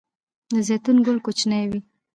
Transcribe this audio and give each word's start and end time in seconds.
د 0.53 0.55
زیتون 0.67 0.97
ګل 1.05 1.17
کوچنی 1.25 1.63
وي؟ 1.69 1.79